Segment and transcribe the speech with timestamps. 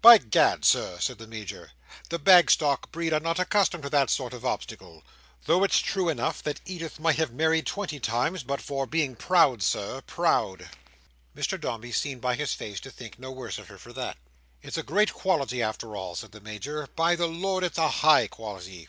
[0.00, 1.72] "By Gad, Sir," said the Major,
[2.08, 5.02] "the Bagstock breed are not accustomed to that sort of obstacle.
[5.44, 9.62] Though it's true enough that Edith might have married twenty times, but for being proud,
[9.62, 10.70] Sir, proud."
[11.36, 14.16] Mr Dombey seemed, by his face, to think no worse of her for that.
[14.62, 16.88] "It's a great quality after all," said the Major.
[16.96, 18.88] "By the Lord, it's a high quality!